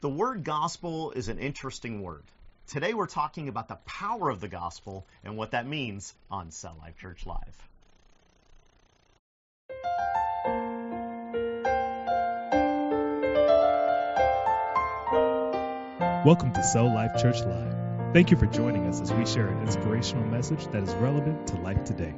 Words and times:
The 0.00 0.08
word 0.08 0.44
gospel 0.44 1.10
is 1.10 1.26
an 1.26 1.40
interesting 1.40 2.02
word. 2.02 2.22
Today 2.68 2.94
we're 2.94 3.08
talking 3.08 3.48
about 3.48 3.66
the 3.66 3.80
power 3.84 4.30
of 4.30 4.40
the 4.40 4.46
gospel 4.46 5.04
and 5.24 5.36
what 5.36 5.50
that 5.50 5.66
means 5.66 6.14
on 6.30 6.52
Cell 6.52 6.76
Life 6.78 6.96
Church 6.98 7.26
Live. 7.26 7.68
Welcome 16.24 16.52
to 16.52 16.62
Cell 16.62 16.94
Life 16.94 17.20
Church 17.20 17.40
Live. 17.40 18.12
Thank 18.12 18.30
you 18.30 18.36
for 18.36 18.46
joining 18.46 18.86
us 18.86 19.00
as 19.00 19.12
we 19.12 19.26
share 19.26 19.48
an 19.48 19.62
inspirational 19.62 20.24
message 20.26 20.64
that 20.68 20.84
is 20.84 20.94
relevant 20.94 21.48
to 21.48 21.56
life 21.56 21.82
today. 21.82 22.14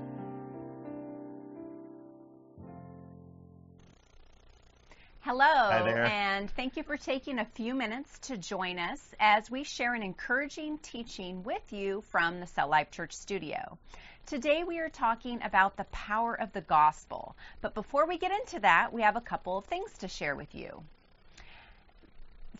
Hello, 5.22 5.44
and 5.44 6.50
thank 6.52 6.78
you 6.78 6.82
for 6.82 6.96
taking 6.96 7.38
a 7.38 7.44
few 7.44 7.74
minutes 7.74 8.18
to 8.20 8.38
join 8.38 8.78
us 8.78 8.98
as 9.20 9.50
we 9.50 9.64
share 9.64 9.92
an 9.92 10.02
encouraging 10.02 10.78
teaching 10.78 11.42
with 11.42 11.74
you 11.74 12.02
from 12.10 12.40
the 12.40 12.46
Cell 12.46 12.68
Life 12.68 12.90
Church 12.90 13.12
studio. 13.12 13.76
Today 14.24 14.64
we 14.64 14.78
are 14.78 14.88
talking 14.88 15.42
about 15.42 15.76
the 15.76 15.84
power 15.92 16.40
of 16.40 16.50
the 16.54 16.62
gospel, 16.62 17.36
but 17.60 17.74
before 17.74 18.08
we 18.08 18.16
get 18.16 18.32
into 18.32 18.60
that, 18.60 18.94
we 18.94 19.02
have 19.02 19.16
a 19.16 19.20
couple 19.20 19.58
of 19.58 19.66
things 19.66 19.92
to 19.98 20.08
share 20.08 20.34
with 20.34 20.54
you. 20.54 20.82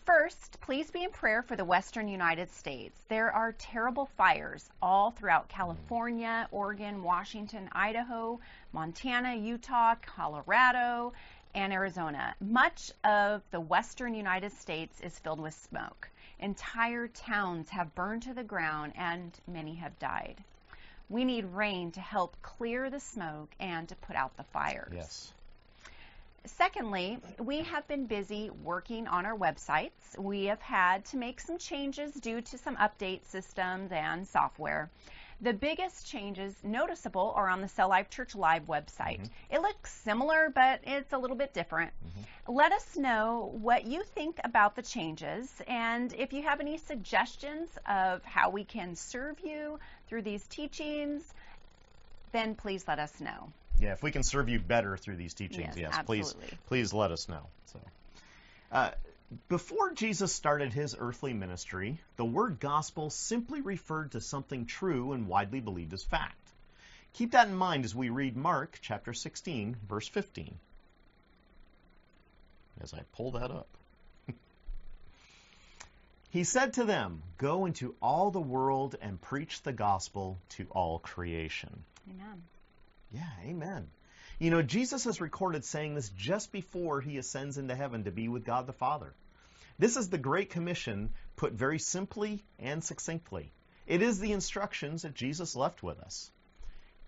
First, 0.05 0.59
please 0.61 0.91
be 0.91 1.03
in 1.03 1.09
prayer 1.09 1.41
for 1.41 1.55
the 1.55 1.65
western 1.65 2.07
United 2.07 2.51
States. 2.51 2.99
There 3.07 3.31
are 3.31 3.53
terrible 3.53 4.07
fires 4.17 4.69
all 4.81 5.11
throughout 5.11 5.47
California, 5.47 6.47
Oregon, 6.51 7.01
Washington, 7.01 7.69
Idaho, 7.71 8.39
Montana, 8.71 9.35
Utah, 9.35 9.95
Colorado, 10.01 11.13
and 11.53 11.73
Arizona. 11.73 12.35
Much 12.39 12.91
of 13.03 13.41
the 13.51 13.59
western 13.59 14.13
United 14.13 14.51
States 14.51 14.99
is 15.01 15.17
filled 15.19 15.39
with 15.39 15.53
smoke. 15.53 16.09
Entire 16.39 17.07
towns 17.07 17.69
have 17.69 17.93
burned 17.93 18.23
to 18.23 18.33
the 18.33 18.43
ground 18.43 18.93
and 18.95 19.31
many 19.47 19.75
have 19.75 19.97
died. 19.99 20.37
We 21.09 21.25
need 21.25 21.45
rain 21.45 21.91
to 21.91 21.99
help 21.99 22.41
clear 22.41 22.89
the 22.89 22.99
smoke 22.99 23.49
and 23.59 23.87
to 23.89 23.95
put 23.95 24.15
out 24.15 24.35
the 24.37 24.43
fires. 24.43 24.93
Yes. 24.95 25.33
Secondly, 26.45 27.19
we 27.37 27.61
have 27.61 27.87
been 27.87 28.07
busy 28.07 28.49
working 28.49 29.07
on 29.07 29.25
our 29.27 29.37
websites. 29.37 30.17
We 30.17 30.45
have 30.45 30.61
had 30.61 31.05
to 31.05 31.17
make 31.17 31.39
some 31.39 31.59
changes 31.59 32.13
due 32.13 32.41
to 32.41 32.57
some 32.57 32.75
update 32.77 33.25
systems 33.25 33.91
and 33.91 34.27
software. 34.27 34.89
The 35.41 35.53
biggest 35.53 36.05
changes 36.05 36.55
noticeable 36.63 37.33
are 37.35 37.49
on 37.49 37.61
the 37.61 37.67
Cell 37.67 37.89
Life 37.89 38.11
Church 38.11 38.35
Live 38.35 38.67
website. 38.67 39.27
It 39.49 39.61
looks 39.61 39.91
similar, 39.91 40.51
but 40.53 40.81
it's 40.83 41.13
a 41.13 41.17
little 41.17 41.35
bit 41.35 41.51
different. 41.53 41.91
Let 42.47 42.71
us 42.71 42.95
know 42.95 43.51
what 43.59 43.85
you 43.87 44.03
think 44.03 44.39
about 44.43 44.75
the 44.75 44.83
changes 44.83 45.49
and 45.67 46.13
if 46.13 46.31
you 46.33 46.43
have 46.43 46.59
any 46.59 46.77
suggestions 46.77 47.69
of 47.87 48.23
how 48.23 48.51
we 48.51 48.63
can 48.63 48.95
serve 48.95 49.39
you 49.43 49.79
through 50.07 50.21
these 50.21 50.45
teachings, 50.47 51.33
then 52.31 52.53
please 52.55 52.87
let 52.87 52.99
us 52.99 53.19
know. 53.19 53.51
Yeah, 53.79 53.93
if 53.93 54.03
we 54.03 54.11
can 54.11 54.21
serve 54.21 54.47
you 54.47 54.59
better 54.59 54.95
through 54.95 55.15
these 55.15 55.33
teachings, 55.33 55.75
Yes, 55.75 55.91
yes, 55.91 56.05
please, 56.05 56.35
please 56.67 56.93
let 56.93 57.11
us 57.11 57.27
know. 57.27 57.47
So, 57.65 57.79
uh, 58.71 58.91
before 59.47 59.93
Jesus 59.93 60.33
started 60.33 60.73
his 60.73 60.95
earthly 60.99 61.31
ministry, 61.31 61.99
the 62.17 62.25
word 62.25 62.59
gospel 62.59 63.09
simply 63.09 63.61
referred 63.61 64.11
to 64.11 64.19
something 64.19 64.65
true 64.65 65.13
and 65.13 65.27
widely 65.27 65.61
believed 65.61 65.93
as 65.93 66.03
fact. 66.03 66.49
Keep 67.13 67.31
that 67.31 67.47
in 67.47 67.55
mind 67.55 67.85
as 67.85 67.95
we 67.95 68.09
read 68.09 68.35
Mark 68.35 68.79
chapter 68.81 69.13
16, 69.13 69.77
verse 69.87 70.07
15. 70.09 70.57
As 72.81 72.93
I 72.93 73.03
pull 73.13 73.31
that 73.31 73.51
up. 73.51 73.69
he 76.31 76.43
said 76.43 76.73
to 76.73 76.83
them, 76.83 77.21
Go 77.37 77.65
into 77.65 77.95
all 78.01 78.31
the 78.31 78.41
world 78.41 78.95
and 79.01 79.21
preach 79.21 79.61
the 79.61 79.73
gospel 79.73 80.39
to 80.49 80.67
all 80.71 80.99
creation. 80.99 81.83
Amen. 82.09 82.43
Yeah, 83.13 83.29
amen. 83.45 83.87
You 84.39 84.49
know, 84.49 84.61
Jesus 84.61 85.05
is 85.05 85.21
recorded 85.21 85.63
saying 85.63 85.95
this 85.95 86.09
just 86.09 86.51
before 86.51 86.99
he 86.99 87.17
ascends 87.17 87.57
into 87.57 87.75
heaven 87.75 88.05
to 88.05 88.11
be 88.11 88.27
with 88.27 88.43
God 88.43 88.67
the 88.67 88.73
Father. 88.73 89.13
This 89.81 89.97
is 89.97 90.09
the 90.09 90.19
Great 90.19 90.51
Commission 90.51 91.09
put 91.35 91.53
very 91.53 91.79
simply 91.79 92.43
and 92.59 92.83
succinctly. 92.83 93.51
It 93.87 94.03
is 94.03 94.19
the 94.19 94.31
instructions 94.31 95.01
that 95.01 95.15
Jesus 95.15 95.55
left 95.55 95.81
with 95.81 95.99
us. 96.01 96.31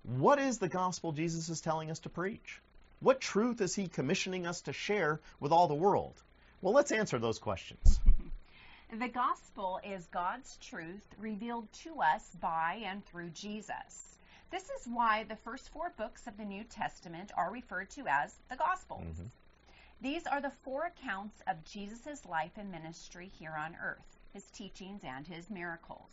What 0.01 0.39
is 0.39 0.57
the 0.57 0.69
gospel 0.69 1.11
Jesus 1.11 1.49
is 1.49 1.61
telling 1.61 1.91
us 1.91 1.99
to 1.99 2.09
preach? 2.09 2.63
What 2.99 3.21
truth 3.21 3.61
is 3.61 3.75
he 3.75 3.87
commissioning 3.87 4.47
us 4.47 4.61
to 4.61 4.73
share 4.73 5.21
with 5.39 5.51
all 5.51 5.67
the 5.67 5.75
world? 5.75 6.19
Well, 6.63 6.73
let's 6.73 6.91
answer 6.91 7.19
those 7.19 7.37
questions. 7.37 7.99
The 8.99 9.07
gospel 9.07 9.79
is 9.83 10.05
God's 10.07 10.57
truth 10.57 11.15
revealed 11.19 11.71
to 11.83 12.01
us 12.01 12.27
by 12.39 12.81
and 12.85 13.03
through 13.05 13.29
Jesus. 13.29 14.17
This 14.51 14.63
is 14.63 14.87
why 14.87 15.23
the 15.23 15.35
first 15.35 15.69
four 15.69 15.91
books 15.97 16.27
of 16.27 16.37
the 16.37 16.45
New 16.45 16.63
Testament 16.63 17.31
are 17.35 17.51
referred 17.51 17.89
to 17.91 18.07
as 18.07 18.35
the 18.49 18.55
Gospels. 18.55 19.01
Mm-hmm. 19.03 19.27
These 20.03 20.27
are 20.27 20.41
the 20.41 20.51
four 20.65 20.87
accounts 20.87 21.41
of 21.47 21.63
Jesus' 21.63 22.25
life 22.25 22.51
and 22.57 22.69
ministry 22.69 23.31
here 23.39 23.55
on 23.57 23.77
earth, 23.81 24.19
his 24.33 24.43
teachings 24.51 25.01
and 25.05 25.25
his 25.25 25.49
miracles. 25.49 26.11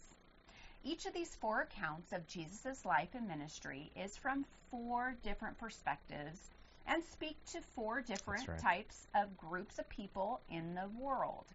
Each 0.85 1.07
of 1.07 1.13
these 1.13 1.35
four 1.35 1.63
accounts 1.63 2.13
of 2.13 2.25
Jesus' 2.29 2.85
life 2.85 3.09
and 3.15 3.27
ministry 3.27 3.91
is 3.97 4.17
from 4.17 4.47
four 4.71 5.17
different 5.25 5.59
perspectives 5.59 6.39
and 6.87 7.03
speak 7.03 7.37
to 7.47 7.61
four 7.75 8.01
different 8.01 8.47
right. 8.47 8.61
types 8.61 9.09
of 9.13 9.37
groups 9.37 9.81
of 9.81 9.89
people 9.89 10.41
in 10.49 10.77
the 10.77 10.89
world. 10.97 11.47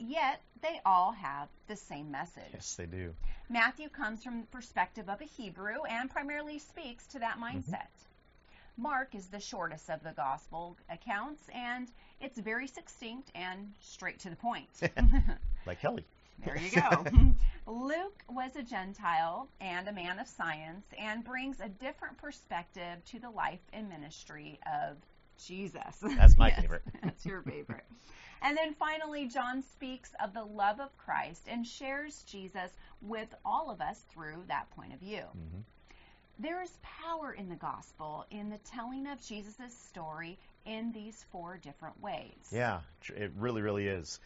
Yet 0.00 0.42
they 0.60 0.80
all 0.84 1.12
have 1.12 1.48
the 1.68 1.76
same 1.76 2.10
message. 2.10 2.50
yes, 2.52 2.74
they 2.74 2.86
do. 2.86 3.14
Matthew 3.48 3.88
comes 3.90 4.24
from 4.24 4.40
the 4.40 4.46
perspective 4.48 5.08
of 5.08 5.20
a 5.20 5.26
Hebrew 5.26 5.84
and 5.88 6.10
primarily 6.10 6.58
speaks 6.58 7.06
to 7.08 7.20
that 7.20 7.38
mm-hmm. 7.38 7.58
mindset. 7.58 7.86
Mark 8.76 9.14
is 9.14 9.26
the 9.28 9.40
shortest 9.40 9.90
of 9.90 10.02
the 10.02 10.12
gospel 10.12 10.76
accounts 10.90 11.42
and 11.54 11.88
it's 12.20 12.38
very 12.38 12.66
succinct 12.66 13.30
and 13.34 13.72
straight 13.80 14.20
to 14.20 14.30
the 14.30 14.36
point. 14.36 14.68
Like 15.66 15.80
Kelly. 15.80 16.04
there 16.44 16.56
you 16.58 16.70
go. 16.72 17.04
Luke 17.72 18.20
was 18.28 18.56
a 18.56 18.62
Gentile 18.64 19.48
and 19.60 19.86
a 19.86 19.92
man 19.92 20.18
of 20.18 20.26
science 20.26 20.84
and 20.98 21.22
brings 21.22 21.60
a 21.60 21.68
different 21.68 22.18
perspective 22.18 23.04
to 23.12 23.20
the 23.20 23.30
life 23.30 23.60
and 23.72 23.88
ministry 23.88 24.58
of 24.66 24.96
Jesus. 25.46 25.98
That's 26.02 26.36
my 26.36 26.48
Yes, 26.48 26.60
favorite. 26.60 26.82
That's 27.02 27.24
your 27.24 27.42
favorite. 27.42 27.84
And 28.42 28.56
then 28.56 28.74
finally, 28.74 29.28
John 29.28 29.62
speaks 29.62 30.10
of 30.22 30.34
the 30.34 30.42
love 30.42 30.80
of 30.80 30.96
Christ 30.98 31.42
and 31.46 31.64
shares 31.64 32.24
Jesus 32.24 32.72
with 33.00 33.32
all 33.44 33.70
of 33.70 33.80
us 33.80 34.00
through 34.12 34.42
that 34.48 34.68
point 34.72 34.92
of 34.94 34.98
view. 34.98 35.18
Mm-hmm. 35.22 35.60
There 36.38 36.62
is 36.62 36.76
power 36.82 37.32
in 37.32 37.48
the 37.48 37.56
gospel 37.56 38.26
in 38.30 38.50
the 38.50 38.58
telling 38.58 39.06
of 39.06 39.20
Jesus' 39.20 39.76
story 39.88 40.38
in 40.64 40.92
these 40.92 41.24
four 41.30 41.58
different 41.58 42.00
ways. 42.00 42.48
Yeah, 42.50 42.80
it 43.14 43.32
really, 43.36 43.62
really 43.62 43.86
is. 43.86 44.18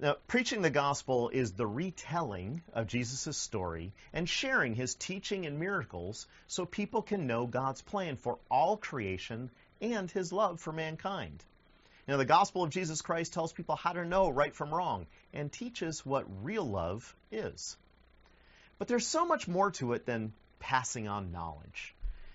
Now, 0.00 0.16
preaching 0.26 0.62
the 0.62 0.70
gospel 0.70 1.28
is 1.28 1.52
the 1.52 1.66
retelling 1.66 2.62
of 2.72 2.86
Jesus' 2.86 3.36
story 3.36 3.92
and 4.12 4.28
sharing 4.28 4.74
his 4.74 4.94
teaching 4.94 5.44
and 5.46 5.58
miracles 5.58 6.26
so 6.46 6.64
people 6.64 7.02
can 7.02 7.26
know 7.26 7.46
God's 7.46 7.82
plan 7.82 8.16
for 8.16 8.38
all 8.50 8.76
creation 8.76 9.50
and 9.80 10.10
his 10.10 10.32
love 10.32 10.60
for 10.60 10.72
mankind. 10.72 11.44
Now, 12.08 12.16
the 12.16 12.24
gospel 12.24 12.64
of 12.64 12.70
Jesus 12.70 13.02
Christ 13.02 13.32
tells 13.34 13.52
people 13.52 13.76
how 13.76 13.92
to 13.92 14.04
know 14.04 14.30
right 14.30 14.54
from 14.54 14.74
wrong 14.74 15.06
and 15.32 15.52
teaches 15.52 16.04
what 16.04 16.44
real 16.44 16.64
love 16.64 17.14
is. 17.30 17.76
But 18.78 18.88
there's 18.88 19.06
so 19.06 19.24
much 19.24 19.46
more 19.46 19.70
to 19.72 19.92
it 19.92 20.06
than 20.06 20.32
passing 20.62 21.08
on 21.08 21.32
knowledge. 21.32 21.94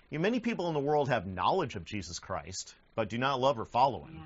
You 0.09 0.17
know, 0.17 0.21
many 0.21 0.41
people 0.41 0.67
in 0.67 0.73
the 0.73 0.81
world 0.81 1.07
have 1.07 1.25
knowledge 1.25 1.75
of 1.75 1.85
Jesus 1.85 2.19
Christ, 2.19 2.75
but 2.93 3.09
do 3.09 3.17
not 3.17 3.39
love 3.39 3.57
or 3.57 3.65
follow 3.65 4.03
him. 4.03 4.15
Yeah. 4.15 4.21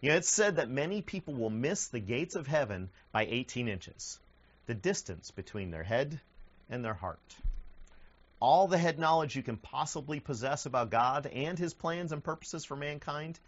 You 0.00 0.08
know, 0.10 0.16
it's 0.16 0.30
said 0.30 0.56
that 0.56 0.70
many 0.70 1.02
people 1.02 1.34
will 1.34 1.50
miss 1.50 1.88
the 1.88 2.00
gates 2.00 2.36
of 2.36 2.46
heaven 2.46 2.88
by 3.12 3.26
18 3.26 3.68
inches, 3.68 4.18
the 4.66 4.74
distance 4.74 5.30
between 5.30 5.70
their 5.70 5.82
head 5.82 6.18
and 6.70 6.82
their 6.82 6.94
heart. 6.94 7.36
All 8.40 8.66
the 8.66 8.78
head 8.78 8.98
knowledge 8.98 9.36
you 9.36 9.42
can 9.42 9.58
possibly 9.58 10.20
possess 10.20 10.64
about 10.64 10.90
God 10.90 11.26
and 11.26 11.58
his 11.58 11.74
plans 11.74 12.12
and 12.12 12.24
purposes 12.24 12.64
for 12.64 12.76
mankind 12.76 13.38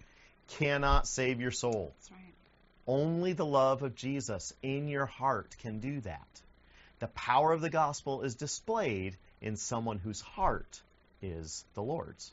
cannot 0.59 1.07
save 1.07 1.41
your 1.41 1.51
soul. 1.51 1.95
That's 1.97 2.11
right. 2.13 2.35
Only 2.87 3.33
the 3.33 3.47
love 3.47 3.83
of 3.83 3.95
Jesus 3.97 4.53
in 4.63 4.89
your 4.89 5.07
heart 5.07 5.57
can 5.59 5.81
do 5.81 6.01
that. 6.03 6.43
The 6.99 7.09
power 7.09 7.53
of 7.53 7.61
the 7.61 7.71
gospel 7.71 8.23
is 8.23 8.37
displayed 8.37 9.17
in 9.41 9.57
someone 9.57 9.99
whose 9.99 10.21
heart 10.21 10.83
is 11.23 11.65
the 11.75 11.83
Lord's. 11.83 12.33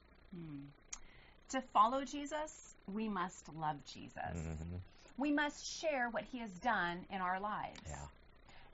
To 1.50 1.62
follow 1.74 2.04
Jesus, 2.04 2.76
we 2.88 3.08
must 3.10 3.48
love 3.54 3.84
Jesus. 3.86 4.36
Mhm. 4.36 4.82
We 5.18 5.32
must 5.32 5.64
share 5.64 6.10
what 6.10 6.24
he 6.24 6.40
has 6.40 6.52
done 6.60 7.06
in 7.10 7.22
our 7.22 7.40
lives. 7.40 7.80
Yeah. 7.86 8.08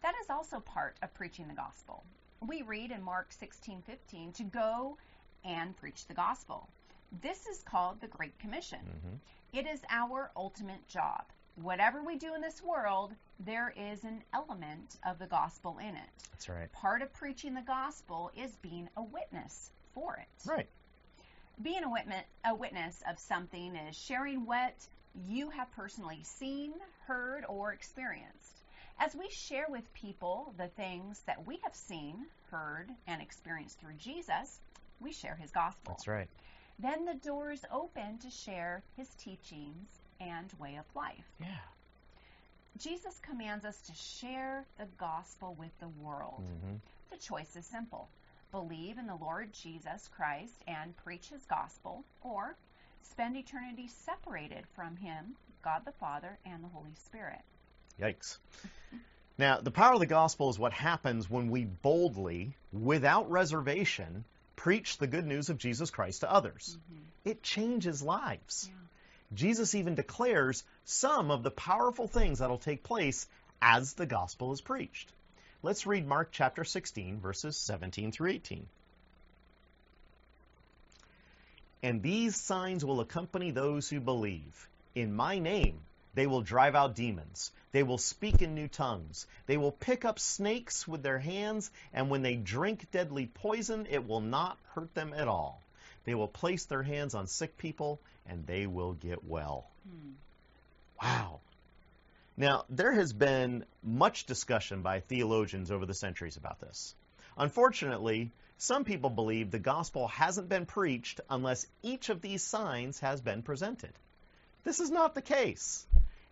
That 0.01 0.15
is 0.21 0.29
also 0.29 0.61
part 0.61 0.97
of 1.01 1.13
preaching 1.13 1.47
the 1.49 1.53
gospel. 1.53 2.05
We 2.39 2.61
read 2.61 2.91
in 2.91 3.03
Mark 3.03 3.33
16:15 3.33 4.31
to 4.33 4.43
go 4.45 4.97
and 5.43 5.75
preach 5.75 6.05
the 6.05 6.13
gospel. 6.13 6.69
This 7.11 7.45
is 7.47 7.61
called 7.63 7.99
the 7.99 8.07
Great 8.07 8.39
Commission. 8.39 8.79
Mhm. 8.79 9.19
It 9.59 9.67
is 9.67 9.83
our 9.89 10.31
ultimate 10.35 10.87
job. 10.87 11.25
Whatever 11.61 12.03
we 12.03 12.17
do 12.17 12.33
in 12.35 12.41
this 12.41 12.61
world, 12.61 13.13
there 13.39 13.73
is 13.75 14.03
an 14.03 14.21
element 14.33 14.97
of 15.05 15.19
the 15.19 15.27
gospel 15.27 15.77
in 15.79 15.95
it. 15.95 16.09
That's 16.31 16.49
right. 16.49 16.71
Part 16.71 17.01
of 17.01 17.13
preaching 17.13 17.53
the 17.53 17.61
gospel 17.61 18.31
is 18.37 18.51
being 18.57 18.89
a 18.97 19.03
witness 19.03 19.71
for 19.93 20.15
it. 20.17 20.49
Right. 20.49 20.67
Being 21.61 21.83
a 21.83 21.89
witness, 21.89 22.23
a 22.45 22.55
witness 22.55 23.03
of 23.09 23.19
something 23.19 23.75
is 23.75 23.95
sharing 23.95 24.45
what 24.45 24.73
you 25.27 25.49
have 25.49 25.71
personally 25.71 26.21
seen, 26.23 26.73
heard, 27.07 27.43
or 27.47 27.73
experienced. 27.73 28.61
As 28.97 29.15
we 29.15 29.29
share 29.29 29.65
with 29.69 29.93
people 29.93 30.53
the 30.57 30.67
things 30.67 31.21
that 31.25 31.45
we 31.47 31.59
have 31.63 31.75
seen, 31.75 32.25
heard, 32.51 32.89
and 33.07 33.21
experienced 33.21 33.79
through 33.79 33.95
Jesus, 33.97 34.59
we 34.99 35.13
share 35.13 35.35
his 35.35 35.51
gospel. 35.51 35.93
That's 35.93 36.07
right. 36.07 36.27
Then 36.79 37.05
the 37.05 37.15
doors 37.15 37.61
open 37.71 38.19
to 38.19 38.29
share 38.29 38.83
his 38.95 39.09
teachings 39.15 39.87
and 40.19 40.51
way 40.59 40.77
of 40.77 40.85
life. 40.95 41.25
Yeah. 41.39 41.47
Jesus 42.77 43.19
commands 43.21 43.65
us 43.65 43.79
to 43.81 43.93
share 43.93 44.65
the 44.77 44.87
gospel 44.97 45.55
with 45.57 45.77
the 45.79 45.89
world. 45.89 46.43
hmm 46.61 46.75
The 47.11 47.17
choice 47.17 47.55
is 47.55 47.65
simple 47.65 48.09
believe 48.51 48.97
in 48.97 49.07
the 49.07 49.15
Lord 49.15 49.53
Jesus 49.53 50.09
Christ 50.15 50.55
and 50.67 50.95
preach 50.97 51.29
his 51.29 51.45
gospel, 51.45 52.03
or 52.21 52.55
spend 53.03 53.37
eternity 53.37 53.87
separated 54.05 54.65
from 54.75 54.95
him, 54.95 55.35
God 55.63 55.83
the 55.85 55.91
Father, 55.93 56.37
and 56.45 56.63
the 56.63 56.67
Holy 56.67 56.95
Spirit. 57.05 57.41
Yikes. 57.99 58.37
Now, 59.37 59.61
the 59.61 59.71
power 59.71 59.93
of 59.93 60.01
the 60.01 60.05
gospel 60.05 60.49
is 60.49 60.59
what 60.59 60.73
happens 60.73 61.29
when 61.29 61.49
we 61.49 61.63
boldly, 61.63 62.57
without 62.73 63.31
reservation, 63.31 64.25
preach 64.57 64.97
the 64.97 65.07
good 65.07 65.25
news 65.25 65.49
of 65.49 65.57
Jesus 65.57 65.91
Christ 65.91 66.21
to 66.21 66.29
others. 66.29 66.77
It 67.23 67.41
changes 67.41 68.03
lives. 68.03 68.69
Yeah. 68.69 68.75
Jesus 69.33 69.75
even 69.75 69.95
declares 69.95 70.63
some 70.85 71.29
of 71.29 71.43
the 71.43 71.51
powerful 71.51 72.07
things 72.07 72.39
that'll 72.39 72.57
take 72.57 72.83
place 72.83 73.27
as 73.61 73.93
the 73.93 74.05
gospel 74.05 74.51
is 74.51 74.61
preached. 74.61 75.11
Let's 75.61 75.85
read 75.85 76.07
Mark 76.07 76.29
chapter 76.31 76.63
16, 76.63 77.19
verses 77.19 77.57
17 77.57 78.11
through 78.11 78.31
18. 78.31 78.65
And 81.83 82.01
these 82.01 82.35
signs 82.35 82.83
will 82.83 83.01
accompany 83.01 83.51
those 83.51 83.89
who 83.89 83.99
believe. 83.99 84.67
In 84.95 85.13
my 85.13 85.39
name, 85.39 85.79
they 86.13 86.27
will 86.27 86.41
drive 86.41 86.75
out 86.75 86.95
demons. 86.95 87.51
They 87.71 87.83
will 87.83 87.97
speak 87.97 88.41
in 88.41 88.55
new 88.55 88.67
tongues. 88.67 89.27
They 89.45 89.57
will 89.57 89.71
pick 89.71 90.05
up 90.05 90.19
snakes 90.19 90.87
with 90.87 91.03
their 91.03 91.19
hands, 91.19 91.69
and 91.93 92.09
when 92.09 92.23
they 92.23 92.35
drink 92.35 92.89
deadly 92.91 93.27
poison, 93.27 93.85
it 93.89 94.07
will 94.07 94.21
not 94.21 94.57
hurt 94.73 94.93
them 94.95 95.13
at 95.13 95.27
all. 95.27 95.61
They 96.09 96.15
will 96.15 96.27
place 96.27 96.65
their 96.65 96.81
hands 96.81 97.13
on 97.13 97.27
sick 97.27 97.55
people, 97.55 98.01
and 98.25 98.47
they 98.47 98.65
will 98.65 98.93
get 98.93 99.23
well. 99.23 99.69
Hmm. 99.87 100.13
Wow. 100.99 101.41
Now, 102.35 102.65
there 102.67 102.93
has 102.93 103.13
been 103.13 103.63
much 103.83 104.25
discussion 104.25 104.81
by 104.81 105.01
theologians 105.01 105.69
over 105.69 105.85
the 105.85 105.93
centuries 105.93 106.35
about 106.35 106.59
this. 106.61 106.95
Unfortunately, 107.37 108.31
some 108.57 108.85
people 108.85 109.11
believe 109.11 109.51
the 109.51 109.59
gospel 109.59 110.07
hasn't 110.07 110.49
been 110.49 110.65
preached 110.65 111.21
unless 111.29 111.67
each 111.83 112.09
of 112.09 112.21
these 112.21 112.41
signs 112.41 112.99
has 113.01 113.21
been 113.21 113.43
presented. 113.43 113.93
This 114.63 114.79
is 114.79 114.89
not 114.89 115.13
the 115.13 115.21
case. 115.21 115.85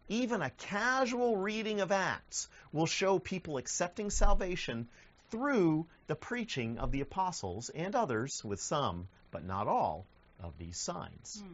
Even 0.10 0.42
a 0.42 0.50
casual 0.50 1.38
reading 1.38 1.82
of 1.82 1.92
Acts 1.92 2.50
will 2.72 2.88
show 2.88 3.20
people 3.20 3.58
accepting 3.58 4.10
salvation 4.10 4.88
through 5.30 5.86
the 6.08 6.16
preaching 6.16 6.80
of 6.80 6.92
the 6.92 7.02
apostles 7.02 7.70
and 7.70 7.94
others, 7.94 8.44
with 8.44 8.60
some, 8.60 9.08
but 9.38 9.46
not 9.46 9.68
all, 9.68 10.08
of 10.40 10.58
these 10.58 10.78
signs. 10.78 11.44
Hmm. 11.46 11.54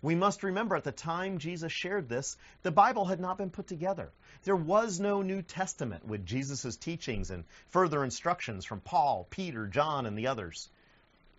We 0.00 0.14
must 0.14 0.44
remember 0.44 0.76
at 0.76 0.84
the 0.84 0.92
time 0.92 1.38
Jesus 1.38 1.72
shared 1.72 2.08
this, 2.08 2.36
the 2.62 2.70
Bible 2.70 3.04
had 3.04 3.18
not 3.18 3.36
been 3.36 3.50
put 3.50 3.66
together. 3.66 4.12
There 4.44 4.54
was 4.54 5.00
no 5.00 5.22
New 5.22 5.42
Testament 5.42 6.06
with 6.06 6.24
Jesus' 6.24 6.76
teachings 6.76 7.32
and 7.32 7.42
further 7.70 8.04
instructions 8.04 8.64
from 8.64 8.78
Paul, 8.78 9.26
Peter, 9.28 9.66
John, 9.66 10.06
and 10.06 10.16
the 10.16 10.28
others. 10.28 10.68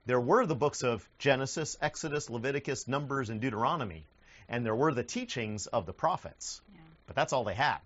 There 0.05 0.19
were 0.19 0.45
the 0.45 0.55
books 0.55 0.83
of 0.83 1.07
Genesis, 1.19 1.77
Exodus, 1.81 2.29
Leviticus, 2.29 2.85
Numbers, 2.85 3.29
and 3.29 3.39
Deuteronomy, 3.39 4.05
and 4.49 4.65
there 4.65 4.75
were 4.75 4.93
the 4.93 5.05
teachings 5.05 5.67
of 5.67 5.85
the 5.85 5.93
prophets. 5.93 6.59
Yeah. 6.73 6.81
But 7.07 7.15
that's 7.15 7.31
all 7.31 7.45
they 7.45 7.55
had. 7.55 7.79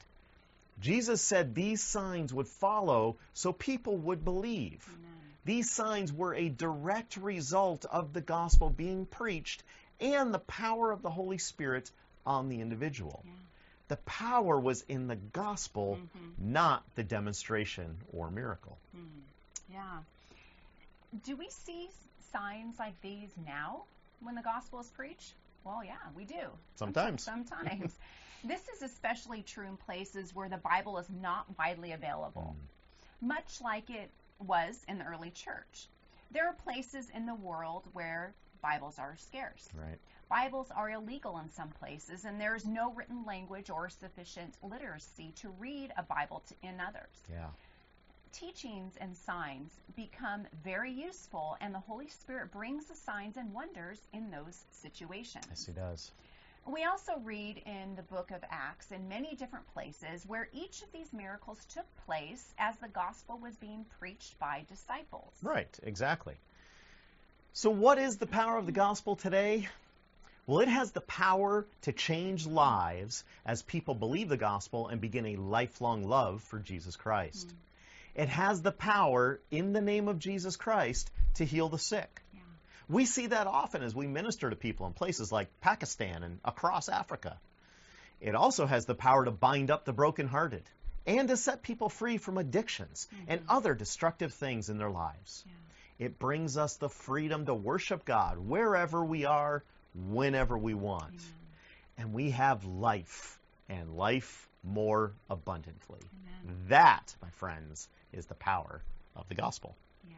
Jesus 0.80 1.22
said 1.22 1.54
these 1.54 1.84
signs 1.84 2.34
would 2.34 2.48
follow 2.48 3.18
so 3.36 3.54
people 3.54 3.96
would 3.98 4.26
believe. 4.26 4.84
Amen. 4.90 5.05
These 5.46 5.72
signs 5.72 6.12
were 6.12 6.34
a 6.34 6.50
direct 6.50 7.18
result 7.18 7.86
of 7.86 8.14
the 8.14 8.22
gospel 8.22 8.70
being 8.70 9.06
preached 9.06 9.64
and 10.00 10.34
the 10.34 10.40
power 10.40 10.92
of 10.92 11.02
the 11.02 11.10
Holy 11.10 11.38
Spirit 11.38 11.90
on 12.26 12.50
the 12.50 12.62
individual. 12.62 13.24
Yeah. 13.24 13.32
The 13.88 13.98
power 13.98 14.60
was 14.60 14.82
in 14.90 15.08
the 15.08 15.16
gospel, 15.16 16.00
Mhm. 16.02 16.40
not 16.40 16.84
the 16.96 17.04
demonstration 17.04 17.98
or 18.12 18.32
miracle. 18.32 18.78
Hmm. 18.92 19.22
Yeah. 19.72 20.00
Do 21.24 21.36
we 21.36 21.50
see 21.50 21.90
signs 22.32 22.80
like 22.80 23.00
these 23.02 23.30
now 23.46 23.84
when 24.22 24.34
the 24.34 24.42
gospel 24.42 24.80
is 24.80 24.90
preached? 24.90 25.34
Well, 25.64 25.84
yeah, 25.84 25.98
we 26.16 26.26
do. 26.26 26.50
Sometimes. 26.76 27.24
Sometimes. 27.24 27.96
this 28.44 28.68
is 28.70 28.82
especially 28.82 29.44
true 29.44 29.68
in 29.68 29.78
places 29.78 30.34
where 30.34 30.50
the 30.50 30.58
Bible 30.58 30.98
is 30.98 31.10
not 31.22 31.46
widely 31.58 31.92
available, 31.92 32.56
much 33.22 33.62
like 33.62 33.90
it 33.92 34.10
was 34.40 34.84
in 34.88 34.98
the 34.98 35.06
early 35.06 35.32
church. 35.32 35.88
There 36.32 36.48
are 36.48 36.54
places 36.54 37.10
in 37.14 37.26
the 37.26 37.36
world 37.36 37.84
where 37.94 38.34
Bibles 38.62 38.98
are 38.98 39.16
scarce. 39.18 39.70
Right. 39.74 40.00
Bibles 40.30 40.72
are 40.76 40.90
illegal 40.90 41.38
in 41.38 41.50
some 41.50 41.70
places, 41.70 42.26
and 42.26 42.42
there 42.42 42.56
is 42.56 42.66
no 42.66 42.92
written 42.94 43.24
language 43.26 43.70
or 43.70 43.90
sufficient 43.90 44.56
literacy 44.64 45.34
to 45.38 45.50
read 45.60 45.94
a 45.98 46.04
Bible 46.04 46.42
to, 46.48 46.56
in 46.68 46.80
others 46.80 47.24
Yeah. 47.32 47.50
teachings 48.32 48.98
and 48.98 49.16
signs 49.16 49.80
become 49.96 50.46
very 50.64 50.92
useful, 50.92 51.56
and 51.62 51.74
the 51.74 51.80
Holy 51.80 52.08
Spirit 52.10 52.52
brings 52.52 52.86
the 52.88 52.96
signs 52.96 53.38
and 53.38 53.54
wonders 53.54 54.00
in 54.14 54.32
those 54.32 54.66
situations. 54.72 55.46
Yes, 55.50 55.66
he 55.66 55.72
does. 55.72 56.12
We 56.68 56.84
also 56.84 57.20
read 57.24 57.62
in 57.66 57.96
the 57.96 58.02
book 58.02 58.32
of 58.32 58.44
Acts 58.50 58.92
in 58.92 59.08
many 59.08 59.36
different 59.36 59.72
places 59.74 60.26
where 60.26 60.50
each 60.52 60.82
of 60.82 60.92
these 60.92 61.14
miracles 61.14 61.64
took 61.66 61.86
place 62.06 62.54
as 62.58 62.76
the 62.78 62.88
gospel 62.88 63.38
was 63.38 63.56
being 63.58 63.86
preached 64.00 64.40
by 64.40 64.66
disciples. 64.68 65.32
Right, 65.44 65.80
exactly. 65.84 66.36
So, 67.54 67.70
what 67.70 68.00
is 68.00 68.18
the 68.18 68.26
power 68.26 68.58
of 68.58 68.66
the 68.66 68.72
gospel 68.72 69.16
today? 69.16 69.70
Well, 70.48 70.60
it 70.60 70.68
has 70.68 70.92
the 70.92 71.02
power 71.02 71.68
to 71.84 71.92
change 71.92 72.48
lives 72.48 73.24
as 73.46 73.62
people 73.62 73.94
believe 73.94 74.30
the 74.30 74.38
gospel 74.38 74.88
and 74.88 75.00
begin 75.00 75.26
a 75.28 75.36
lifelong 75.36 76.08
love 76.08 76.42
for 76.42 76.60
Jesus 76.60 76.96
Christ. 76.96 77.50
Hmm. 77.52 78.22
It 78.22 78.30
has 78.30 78.62
the 78.62 78.72
power, 78.72 79.40
in 79.52 79.74
the 79.74 79.82
name 79.82 80.08
of 80.08 80.20
Jesus 80.20 80.56
Christ, 80.56 81.12
to 81.36 81.46
heal 81.46 81.70
the 81.70 81.80
sick. 81.80 82.22
We 82.88 83.06
see 83.06 83.28
that 83.28 83.48
often 83.48 83.84
as 83.84 83.96
we 83.96 84.08
minister 84.08 84.50
to 84.50 84.56
people 84.56 84.86
in 84.88 84.94
places 84.94 85.32
like 85.32 85.60
Pakistan 85.62 86.24
and 86.24 86.40
across 86.46 86.90
Africa. 86.90 87.38
It 88.22 88.36
also 88.36 88.66
has 88.66 88.86
the 88.86 88.96
power 88.96 89.26
to 89.26 89.32
bind 89.32 89.72
up 89.72 89.86
the 89.86 89.94
brokenhearted 89.94 90.64
and 91.06 91.28
to 91.28 91.38
set 91.38 91.62
people 91.62 91.90
free 91.90 92.18
from 92.18 92.38
addictions 92.38 93.08
mm-hmm. 93.14 93.26
and 93.28 93.42
other 93.50 93.74
destructive 93.74 94.34
things 94.34 94.70
in 94.70 94.78
their 94.78 94.90
lives. 94.90 95.44
Yeah. 95.46 96.06
It 96.08 96.20
brings 96.20 96.58
us 96.58 96.76
the 96.78 96.90
freedom 96.90 97.46
to 97.46 97.54
worship 97.54 98.06
God 98.06 98.38
wherever 98.38 99.04
we 99.04 99.26
are, 99.26 99.64
whenever 99.94 100.58
we 100.58 100.74
want. 100.74 101.14
Amen. 101.14 101.22
And 101.98 102.14
we 102.14 102.32
have 102.32 102.66
life, 102.66 103.40
and 103.70 103.96
life 103.96 104.50
more 104.64 105.14
abundantly. 105.30 106.00
Amen. 106.02 106.58
That, 106.68 107.16
my 107.22 107.30
friends, 107.30 107.88
is 108.12 108.26
the 108.26 108.36
power 108.36 108.82
of 109.16 109.28
the 109.30 109.36
gospel. 109.36 109.76
Yes. 110.10 110.18